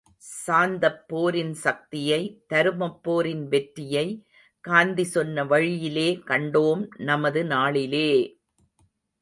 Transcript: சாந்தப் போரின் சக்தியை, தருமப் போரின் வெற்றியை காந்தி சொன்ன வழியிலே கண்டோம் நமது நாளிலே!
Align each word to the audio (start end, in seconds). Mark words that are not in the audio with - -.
சாந்தப் 0.35 1.01
போரின் 1.07 1.53
சக்தியை, 1.55 2.19
தருமப் 2.49 2.97
போரின் 3.03 3.43
வெற்றியை 3.47 4.05
காந்தி 4.63 5.03
சொன்ன 5.05 5.43
வழியிலே 5.43 6.09
கண்டோம் 6.27 6.83
நமது 7.03 7.43
நாளிலே! 7.45 8.09